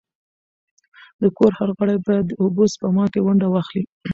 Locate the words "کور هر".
1.37-1.69